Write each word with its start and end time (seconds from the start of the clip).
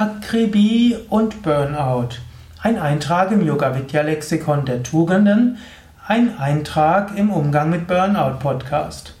Akribie 0.00 0.96
und 1.08 1.42
Burnout. 1.42 2.10
Ein 2.62 2.78
Eintrag 2.78 3.32
im 3.32 3.44
Yoga 3.44 3.74
Vidya 3.74 4.02
Lexikon 4.02 4.64
der 4.64 4.84
Tugenden, 4.84 5.58
ein 6.06 6.38
Eintrag 6.38 7.18
im 7.18 7.30
Umgang 7.30 7.70
mit 7.70 7.88
Burnout 7.88 8.38
Podcast. 8.38 9.14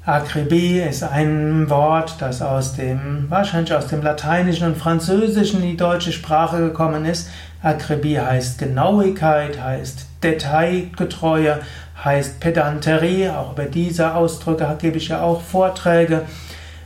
Akribie 0.06 0.80
ist 0.80 1.02
ein 1.02 1.70
Wort, 1.70 2.16
das 2.18 2.42
aus 2.42 2.74
dem, 2.74 3.24
wahrscheinlich 3.30 3.72
aus 3.72 3.86
dem 3.86 4.02
Lateinischen 4.02 4.66
und 4.66 4.76
Französischen 4.76 5.62
in 5.62 5.70
die 5.70 5.76
deutsche 5.78 6.12
Sprache 6.12 6.58
gekommen 6.58 7.06
ist. 7.06 7.30
Akribie 7.62 8.20
heißt 8.20 8.58
Genauigkeit, 8.58 9.58
heißt 9.62 10.06
Detailgetreue, 10.22 11.60
heißt 12.04 12.38
Pedanterie. 12.38 13.30
Auch 13.30 13.52
über 13.52 13.64
diese 13.64 14.14
Ausdrücke 14.14 14.76
gebe 14.78 14.98
ich 14.98 15.08
ja 15.08 15.22
auch 15.22 15.40
Vorträge. 15.40 16.26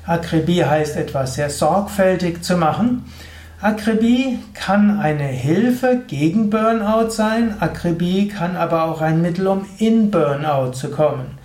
Akribie 0.06 0.64
heißt 0.64 0.97
etwas 0.97 1.34
sehr 1.34 1.50
sorgfältig 1.50 2.45
zu 2.45 2.56
machen. 2.56 3.05
Akribie 3.61 4.39
kann 4.55 5.00
eine 5.00 5.27
Hilfe 5.27 6.03
gegen 6.06 6.50
Burnout 6.50 7.11
sein. 7.11 7.56
Akribie 7.59 8.28
kann 8.28 8.55
aber 8.55 8.84
auch 8.84 9.00
ein 9.00 9.20
Mittel, 9.20 9.48
um 9.48 9.66
in 9.78 10.12
Burnout 10.12 10.75
zu 10.75 10.89
kommen. 10.92 11.38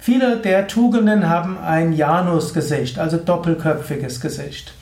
Viele 0.00 0.38
der 0.38 0.66
Tugenden 0.66 1.28
haben 1.28 1.58
ein 1.58 1.92
Janusgesicht, 1.92 2.98
also 2.98 3.18
doppelköpfiges 3.18 4.22
Gesicht. 4.22 4.72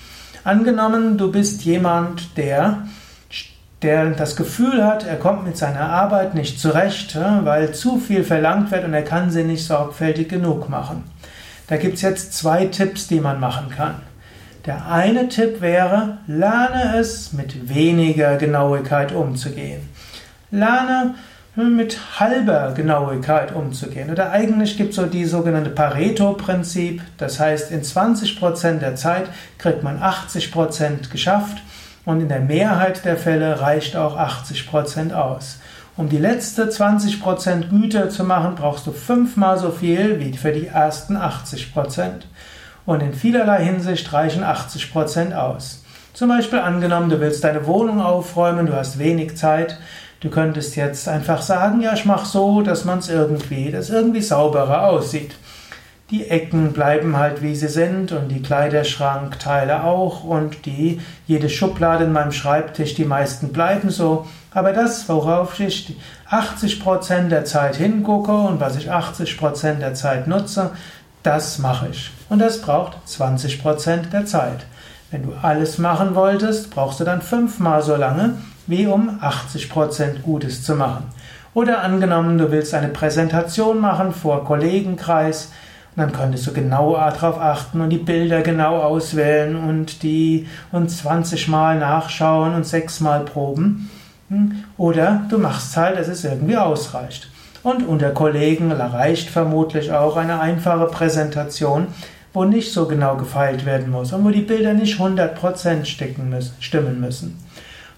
Angenommen, 0.45 1.19
du 1.19 1.33
bist 1.33 1.63
jemand, 1.63 2.37
der, 2.37 2.85
der 3.83 4.11
das 4.11 4.37
Gefühl 4.37 4.85
hat, 4.85 5.05
er 5.05 5.17
kommt 5.17 5.45
mit 5.45 5.57
seiner 5.57 5.91
Arbeit 5.91 6.37
nicht 6.37 6.61
zurecht, 6.61 7.19
weil 7.43 7.75
zu 7.75 7.99
viel 7.99 8.23
verlangt 8.23 8.71
wird 8.71 8.85
und 8.85 8.95
er 8.95 9.03
kann 9.03 9.33
sie 9.33 9.43
nicht 9.43 9.67
sorgfältig 9.67 10.29
genug 10.29 10.69
machen. 10.69 11.03
Da 11.67 11.77
gibt 11.77 11.97
es 11.97 12.03
jetzt 12.03 12.35
zwei 12.35 12.67
Tipps, 12.67 13.09
die 13.09 13.21
man 13.21 13.41
machen 13.41 13.71
kann. 13.71 13.97
Der 14.67 14.87
eine 14.87 15.29
Tipp 15.29 15.61
wäre, 15.61 16.19
lerne 16.29 16.97
es 16.97 17.33
mit 17.33 17.69
weniger 17.69 18.37
Genauigkeit 18.37 19.13
umzugehen. 19.13 19.81
Lerne 20.53 21.17
mit 21.57 21.99
halber 22.21 22.73
Genauigkeit 22.77 23.55
umzugehen. 23.55 24.11
Oder 24.11 24.31
eigentlich 24.31 24.77
gibt 24.77 24.91
es 24.91 24.97
so 24.97 25.07
die 25.07 25.25
sogenannte 25.25 25.71
Pareto-Prinzip. 25.71 27.03
Das 27.17 27.41
heißt, 27.41 27.71
in 27.73 27.83
20% 27.83 28.79
der 28.79 28.95
Zeit 28.95 29.29
kriegt 29.59 29.83
man 29.83 30.01
80% 30.01 31.11
geschafft 31.11 31.59
und 32.05 32.21
in 32.21 32.29
der 32.29 32.41
Mehrheit 32.41 33.05
der 33.05 33.17
Fälle 33.17 33.61
reicht 33.61 33.97
auch 33.97 34.17
80% 34.17 35.13
aus. 35.13 35.59
Um 35.97 36.09
die 36.09 36.19
letzte 36.19 36.67
20% 36.67 37.71
Güte 37.71 38.09
zu 38.09 38.23
machen, 38.23 38.55
brauchst 38.55 38.87
du 38.87 38.93
fünfmal 38.93 39.59
so 39.59 39.73
viel 39.73 40.21
wie 40.21 40.37
für 40.37 40.53
die 40.53 40.69
ersten 40.69 41.17
80%. 41.17 42.23
Und 42.87 43.03
in 43.03 43.13
vielerlei 43.13 43.65
Hinsicht 43.65 44.13
reichen 44.13 44.45
80% 44.45 45.35
aus. 45.35 45.85
Zum 46.15 46.29
Beispiel 46.29 46.61
angenommen, 46.61 47.11
du 47.11 47.21
willst 47.21 47.45
deine 47.45 47.67
Wohnung 47.67 48.01
aufräumen, 48.01 48.67
du 48.67 48.75
hast 48.75 48.99
wenig 48.99 49.37
Zeit, 49.37 49.79
Du 50.21 50.31
könntest 50.31 50.75
jetzt 50.75 51.09
einfach 51.09 51.43
sagen, 51.43 51.81
ja, 51.81 51.93
ich 51.93 52.05
mache 52.05 52.27
so, 52.27 52.63
dass 52.63 52.85
man 52.85 52.99
es 52.99 53.09
irgendwie, 53.09 53.71
dass 53.71 53.89
irgendwie 53.89 54.21
sauberer 54.21 54.89
aussieht. 54.89 55.37
Die 56.11 56.29
Ecken 56.29 56.73
bleiben 56.73 57.17
halt 57.17 57.41
wie 57.43 57.55
sie 57.55 57.69
sind 57.69 58.11
und 58.11 58.29
die 58.29 58.43
Kleiderschrankteile 58.43 59.85
auch 59.85 60.25
und 60.25 60.65
die 60.67 61.01
jede 61.27 61.49
Schublade 61.49 62.05
in 62.05 62.13
meinem 62.13 62.33
Schreibtisch, 62.33 62.95
die 62.95 63.05
meisten 63.05 63.53
bleiben 63.53 63.91
so. 63.91 64.27
Aber 64.53 64.73
das, 64.73 65.09
worauf 65.09 65.61
ich 65.61 65.97
80% 66.31 67.29
der 67.29 67.45
Zeit 67.45 67.77
hingucke 67.77 68.33
und 68.33 68.59
was 68.59 68.77
ich 68.77 68.91
80% 68.91 69.75
der 69.75 69.95
Zeit 69.95 70.27
nutze, 70.27 70.71
das 71.23 71.59
mache 71.59 71.89
ich. 71.93 72.11
Und 72.29 72.41
das 72.41 72.61
braucht 72.61 72.97
20% 73.07 74.11
der 74.11 74.27
Zeit. 74.27 74.67
Wenn 75.11 75.23
du 75.23 75.33
alles 75.43 75.79
machen 75.79 76.15
wolltest, 76.15 76.71
brauchst 76.71 76.99
du 76.99 77.05
dann 77.05 77.23
fünfmal 77.23 77.83
so 77.83 77.95
lange, 77.97 78.35
wie 78.69 78.87
um 78.87 79.19
80% 79.21 80.21
Gutes 80.23 80.63
zu 80.63 80.77
machen. 80.77 81.05
Oder 81.55 81.83
angenommen, 81.83 82.39
du 82.39 82.53
willst 82.53 82.75
eine 82.75 82.89
Präsentation 82.89 83.81
machen 83.81 84.13
vor 84.13 84.45
Kollegenkreis, 84.45 85.51
dann 85.97 86.13
könntest 86.13 86.47
du 86.47 86.53
genau 86.53 86.95
darauf 86.95 87.41
achten 87.41 87.81
und 87.81 87.91
die 87.91 87.99
Bilder 87.99 88.43
genau 88.43 88.77
auswählen 88.77 89.57
und 89.57 90.05
die 90.05 90.47
und 90.71 90.89
20 90.89 91.49
Mal 91.49 91.79
nachschauen 91.81 92.55
und 92.55 92.65
6 92.65 93.01
Mal 93.01 93.25
proben. 93.25 93.91
Hm? 94.29 94.63
Oder 94.77 95.23
du 95.29 95.39
machst 95.39 95.77
halt, 95.77 95.99
dass 95.99 96.07
es 96.07 96.23
irgendwie 96.23 96.57
ausreicht. 96.57 97.29
Und 97.65 97.85
unter 97.87 98.11
Kollegen 98.11 98.71
reicht 98.71 99.29
vermutlich 99.29 99.91
auch 99.91 100.17
eine 100.17 100.39
einfache 100.41 100.87
Präsentation, 100.87 101.89
wo 102.33 102.45
nicht 102.45 102.73
so 102.73 102.87
genau 102.87 103.17
gefeilt 103.17 103.67
werden 103.67 103.91
muss 103.91 104.13
und 104.13 104.25
wo 104.25 104.31
die 104.31 104.43
Bilder 104.43 104.75
nicht 104.75 105.01
100% 105.01 105.85
stimmen 105.85 107.01
müssen. 107.01 107.37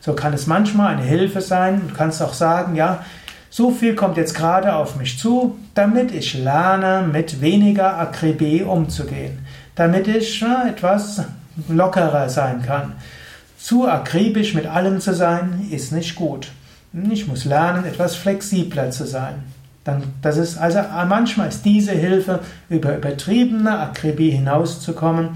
So 0.01 0.15
kann 0.15 0.33
es 0.33 0.47
manchmal 0.47 0.95
eine 0.95 1.03
Hilfe 1.05 1.41
sein. 1.41 1.83
Du 1.89 1.95
kannst 1.95 2.23
auch 2.23 2.33
sagen, 2.33 2.75
ja, 2.75 3.05
so 3.51 3.71
viel 3.71 3.95
kommt 3.95 4.17
jetzt 4.17 4.35
gerade 4.35 4.75
auf 4.75 4.97
mich 4.97 5.19
zu, 5.19 5.59
damit 5.75 6.13
ich 6.13 6.35
lerne, 6.35 7.07
mit 7.11 7.41
weniger 7.41 7.99
Akribie 7.99 8.63
umzugehen, 8.63 9.45
damit 9.75 10.09
ich 10.09 10.41
ja, 10.41 10.69
etwas 10.69 11.23
lockerer 11.69 12.29
sein 12.29 12.63
kann. 12.63 12.95
Zu 13.59 13.89
akribisch 13.89 14.55
mit 14.55 14.67
allem 14.67 15.01
zu 15.01 15.13
sein, 15.13 15.69
ist 15.71 15.93
nicht 15.93 16.15
gut. 16.15 16.49
Ich 17.11 17.27
muss 17.27 17.45
lernen, 17.45 17.85
etwas 17.85 18.17
flexibler 18.17 18.91
zu 18.91 19.07
sein. 19.07 19.35
Dann, 19.85 20.03
das 20.23 20.37
ist 20.37 20.59
also 20.59 20.81
manchmal 21.09 21.49
ist 21.49 21.65
diese 21.65 21.93
Hilfe, 21.93 22.41
über 22.69 22.97
übertriebene 22.97 23.79
Akribie 23.79 24.31
hinauszukommen, 24.31 25.31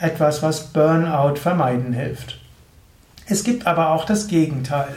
etwas, 0.00 0.42
was 0.42 0.68
Burnout 0.72 1.36
vermeiden 1.36 1.92
hilft. 1.92 2.39
Es 3.30 3.44
gibt 3.44 3.68
aber 3.68 3.90
auch 3.90 4.04
das 4.04 4.26
Gegenteil. 4.26 4.88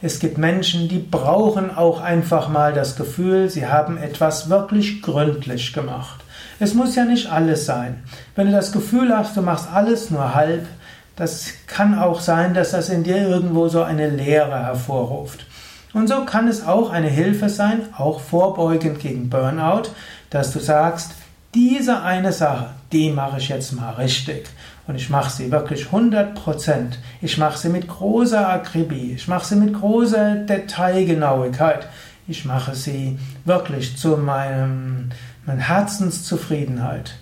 Es 0.00 0.18
gibt 0.18 0.38
Menschen, 0.38 0.88
die 0.88 0.98
brauchen 0.98 1.76
auch 1.76 2.00
einfach 2.00 2.48
mal 2.48 2.72
das 2.72 2.96
Gefühl, 2.96 3.50
sie 3.50 3.66
haben 3.66 3.98
etwas 3.98 4.48
wirklich 4.48 5.02
gründlich 5.02 5.74
gemacht. 5.74 6.24
Es 6.58 6.72
muss 6.72 6.94
ja 6.94 7.04
nicht 7.04 7.30
alles 7.30 7.66
sein. 7.66 8.02
Wenn 8.34 8.46
du 8.46 8.52
das 8.52 8.72
Gefühl 8.72 9.14
hast, 9.14 9.36
du 9.36 9.42
machst 9.42 9.68
alles 9.70 10.10
nur 10.10 10.34
halb, 10.34 10.66
das 11.14 11.52
kann 11.66 11.98
auch 11.98 12.20
sein, 12.20 12.54
dass 12.54 12.70
das 12.70 12.88
in 12.88 13.04
dir 13.04 13.28
irgendwo 13.28 13.68
so 13.68 13.82
eine 13.82 14.08
Leere 14.08 14.58
hervorruft. 14.64 15.44
Und 15.92 16.08
so 16.08 16.24
kann 16.24 16.48
es 16.48 16.66
auch 16.66 16.90
eine 16.90 17.08
Hilfe 17.08 17.50
sein, 17.50 17.82
auch 17.98 18.20
vorbeugend 18.20 18.98
gegen 18.98 19.28
Burnout, 19.28 19.90
dass 20.30 20.52
du 20.52 20.58
sagst, 20.58 21.12
diese 21.54 22.02
eine 22.02 22.32
Sache, 22.32 22.70
die 22.92 23.10
mache 23.10 23.38
ich 23.38 23.50
jetzt 23.50 23.72
mal 23.72 23.90
richtig. 23.90 24.48
Und 24.86 24.96
ich 24.96 25.08
mache 25.08 25.30
sie 25.30 25.50
wirklich 25.50 25.86
100 25.86 26.34
Prozent. 26.34 26.98
Ich 27.22 27.38
mache 27.38 27.58
sie 27.58 27.70
mit 27.70 27.88
großer 27.88 28.48
Akribie. 28.48 29.12
Ich 29.14 29.28
mache 29.28 29.46
sie 29.46 29.56
mit 29.56 29.72
großer 29.72 30.34
Detailgenauigkeit. 30.36 31.88
Ich 32.26 32.44
mache 32.44 32.74
sie 32.74 33.18
wirklich 33.44 33.96
zu 33.96 34.16
meinem, 34.16 35.10
meiner 35.46 35.62
Herzenszufriedenheit. 35.62 37.14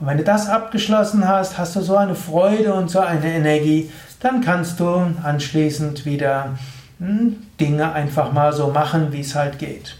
Und 0.00 0.06
wenn 0.06 0.18
du 0.18 0.24
das 0.24 0.48
abgeschlossen 0.48 1.28
hast, 1.28 1.58
hast 1.58 1.76
du 1.76 1.80
so 1.80 1.96
eine 1.96 2.14
Freude 2.14 2.74
und 2.74 2.90
so 2.90 3.00
eine 3.00 3.32
Energie, 3.32 3.90
dann 4.20 4.40
kannst 4.40 4.80
du 4.80 5.06
anschließend 5.22 6.06
wieder 6.06 6.58
hm, 6.98 7.36
Dinge 7.60 7.92
einfach 7.92 8.32
mal 8.32 8.52
so 8.52 8.68
machen, 8.68 9.12
wie 9.12 9.20
es 9.20 9.34
halt 9.34 9.58
geht. 9.58 9.96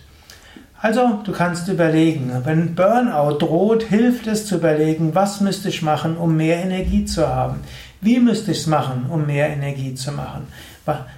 Also, 0.85 1.21
du 1.23 1.31
kannst 1.31 1.69
überlegen, 1.69 2.33
wenn 2.43 2.75
Burnout 2.75 3.39
droht, 3.39 3.85
hilft 3.85 4.27
es 4.27 4.47
zu 4.47 4.57
überlegen, 4.57 5.15
was 5.15 5.41
müsste 5.41 5.69
ich 5.69 5.81
machen, 5.81 6.17
um 6.17 6.37
mehr 6.37 6.57
Energie 6.57 7.05
zu 7.05 7.29
haben? 7.29 7.61
Wie 8.01 8.19
müsste 8.19 8.51
ich 8.51 8.59
es 8.59 8.67
machen, 8.67 9.07
um 9.09 9.25
mehr 9.25 9.49
Energie 9.49 9.95
zu 9.95 10.11
machen? 10.11 10.49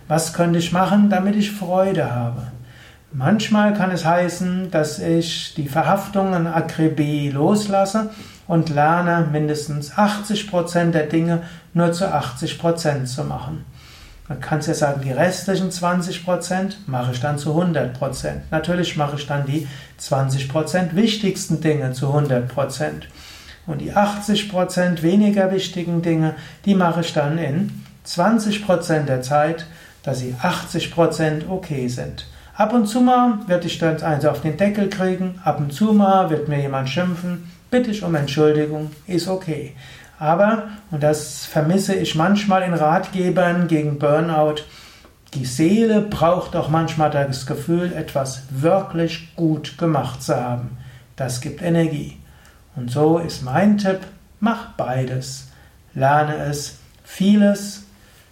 Was 0.06 0.34
könnte 0.34 0.58
ich 0.58 0.72
machen, 0.72 1.08
damit 1.08 1.34
ich 1.34 1.50
Freude 1.50 2.14
habe? 2.14 2.43
Manchmal 3.11 3.72
kann 3.72 3.90
es 3.90 4.05
heißen, 4.05 4.70
dass 4.70 4.99
ich 4.99 5.55
die 5.55 5.69
Verhaftung 5.69 6.34
an 6.34 6.46
Akribie 6.46 7.31
loslasse 7.31 8.10
und 8.46 8.69
lerne, 8.69 9.26
mindestens 9.32 9.94
80% 9.94 10.90
der 10.90 11.06
Dinge 11.06 11.43
nur 11.72 11.90
zu 11.93 12.05
80% 12.05 13.06
zu 13.06 13.25
machen. 13.25 13.64
Man 14.29 14.41
kann 14.41 14.61
ja 14.62 14.73
sagen, 14.73 15.03
die 15.03 15.12
restlichen 15.12 15.71
20% 15.71 16.76
mache 16.87 17.12
ich 17.12 17.21
dann 17.21 17.37
zu 17.37 17.61
100%. 17.61 17.93
Natürlich 18.50 18.97
mache 18.97 19.17
ich 19.17 19.26
dann 19.26 19.44
die 19.44 19.69
20% 20.00 20.94
wichtigsten 20.94 21.61
Dinge 21.61 21.93
zu 21.93 22.06
100%. 22.06 22.49
Und 23.67 23.81
die 23.81 23.93
80% 23.93 25.03
weniger 25.03 25.53
wichtigen 25.53 26.00
Dinge, 26.00 26.35
die 26.65 26.75
mache 26.75 27.03
ich 27.03 27.12
dann 27.12 27.37
in 27.37 27.82
20% 28.06 29.05
der 29.05 29.21
Zeit, 29.21 29.67
dass 30.03 30.21
sie 30.21 30.35
80% 30.35 31.49
okay 31.49 31.88
sind. 31.88 32.27
Ab 32.56 32.73
und 32.73 32.87
zu 32.87 33.00
mal 33.00 33.41
werde 33.47 33.67
ich 33.67 33.79
dann 33.79 34.00
eins 34.03 34.25
auf 34.25 34.41
den 34.41 34.56
Deckel 34.56 34.88
kriegen, 34.88 35.41
ab 35.44 35.59
und 35.59 35.73
zu 35.73 35.93
mal 35.93 36.31
wird 36.31 36.49
mir 36.49 36.61
jemand 36.61 36.88
schimpfen, 36.88 37.50
bitte 37.70 37.91
ich 37.91 38.03
um 38.03 38.15
Entschuldigung, 38.15 38.91
ist 39.06 39.29
okay. 39.29 39.75
Aber, 40.19 40.69
und 40.90 41.02
das 41.02 41.44
vermisse 41.44 41.94
ich 41.94 42.14
manchmal 42.14 42.62
in 42.62 42.75
Ratgebern 42.75 43.69
gegen 43.69 43.99
Burnout, 43.99 44.62
Die 45.34 45.44
Seele 45.44 46.00
braucht 46.00 46.55
auch 46.55 46.69
manchmal 46.69 47.11
das 47.11 47.44
Gefühl, 47.44 47.93
etwas 47.93 48.44
wirklich 48.50 49.34
gut 49.34 49.76
gemacht 49.78 50.22
zu 50.22 50.37
haben. 50.37 50.78
Das 51.16 51.40
gibt 51.40 51.61
Energie. 51.61 52.19
Und 52.76 52.93
so 52.93 53.19
ist 53.19 53.43
mein 53.43 53.78
Tipp, 53.78 53.99
mach 54.38 54.69
beides. 54.76 55.49
Lerne 55.93 56.37
es, 56.37 56.78
vieles 57.02 57.84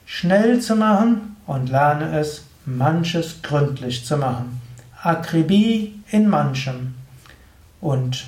schnell 0.07 0.61
zu 0.61 0.77
machen 0.77 1.37
und 1.47 1.71
lerne 1.71 2.19
es, 2.19 2.45
manches 2.65 3.43
gründlich 3.43 4.07
zu 4.07 4.17
machen. 4.17 4.61
Akribie 5.03 6.01
in 6.11 6.29
manchem 6.29 6.95
und 7.81 8.27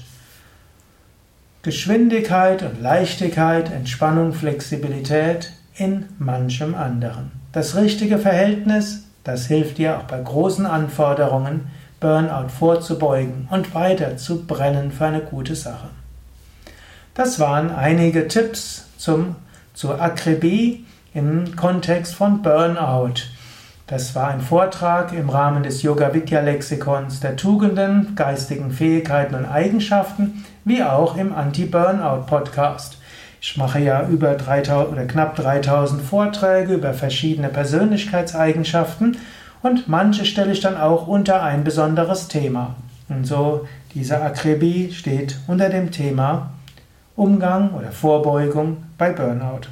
Geschwindigkeit 1.64 2.62
und 2.62 2.82
Leichtigkeit, 2.82 3.72
Entspannung, 3.72 4.34
Flexibilität 4.34 5.50
in 5.74 6.04
manchem 6.18 6.74
anderen. 6.74 7.32
Das 7.52 7.74
richtige 7.74 8.18
Verhältnis, 8.18 9.04
das 9.24 9.46
hilft 9.46 9.78
dir 9.78 9.96
auch 9.96 10.02
bei 10.02 10.20
großen 10.20 10.66
Anforderungen, 10.66 11.68
Burnout 12.00 12.50
vorzubeugen 12.50 13.48
und 13.50 13.74
weiter 13.74 14.18
zu 14.18 14.44
brennen 14.44 14.92
für 14.92 15.06
eine 15.06 15.22
gute 15.22 15.54
Sache. 15.54 15.88
Das 17.14 17.40
waren 17.40 17.74
einige 17.74 18.28
Tipps 18.28 18.84
zum, 18.98 19.36
zur 19.72 20.02
Akribie 20.02 20.84
im 21.14 21.56
Kontext 21.56 22.14
von 22.14 22.42
Burnout. 22.42 23.22
Das 23.86 24.14
war 24.14 24.28
ein 24.28 24.40
Vortrag 24.40 25.12
im 25.12 25.28
Rahmen 25.28 25.62
des 25.62 25.82
Yoga 25.82 26.14
Vidya 26.14 26.40
Lexikons 26.40 27.20
der 27.20 27.36
Tugenden, 27.36 28.14
geistigen 28.14 28.70
Fähigkeiten 28.70 29.34
und 29.34 29.44
Eigenschaften, 29.44 30.42
wie 30.64 30.82
auch 30.82 31.18
im 31.18 31.34
Anti-Burnout 31.34 32.24
Podcast. 32.26 32.96
Ich 33.42 33.58
mache 33.58 33.80
ja 33.80 34.08
über 34.08 34.36
3000 34.36 34.90
oder 34.90 35.04
knapp 35.04 35.36
3000 35.36 36.00
Vorträge 36.00 36.72
über 36.72 36.94
verschiedene 36.94 37.50
Persönlichkeitseigenschaften 37.50 39.18
und 39.60 39.86
manche 39.86 40.24
stelle 40.24 40.52
ich 40.52 40.60
dann 40.60 40.78
auch 40.78 41.06
unter 41.06 41.42
ein 41.42 41.62
besonderes 41.62 42.28
Thema. 42.28 42.76
Und 43.10 43.26
so 43.26 43.68
diese 43.92 44.18
Akribie 44.22 44.92
steht 44.92 45.38
unter 45.46 45.68
dem 45.68 45.90
Thema 45.90 46.54
Umgang 47.16 47.74
oder 47.74 47.92
Vorbeugung 47.92 48.78
bei 48.96 49.10
Burnout. 49.10 49.68